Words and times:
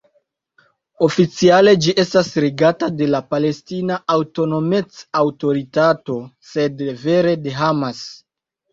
Oficiale 1.07 1.73
ĝi 1.87 1.93
estas 2.05 2.31
regata 2.45 2.89
de 3.03 3.11
la 3.17 3.21
Palestina 3.35 4.01
Aŭtonomec-Aŭtoritato, 4.17 6.21
sed 6.57 6.87
vere 7.07 7.39
de 7.49 7.59
Hamas. 7.65 8.07